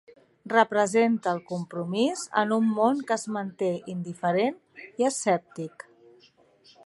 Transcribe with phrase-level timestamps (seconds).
[0.53, 4.57] Representa el compromís en un món que es manté indiferent
[5.03, 5.89] i escèptic.